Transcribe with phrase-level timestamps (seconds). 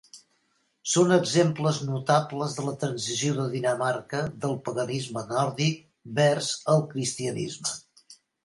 [0.93, 5.87] Són exemples notables de la transició de Dinamarca del paganisme nòrdic
[6.21, 7.79] vers el cristianisme.